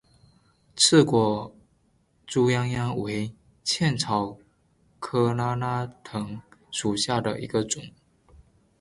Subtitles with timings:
[0.75, 1.55] 刺果
[2.25, 3.31] 猪殃殃为
[3.63, 4.35] 茜草
[4.97, 7.83] 科拉拉藤属下的一个种。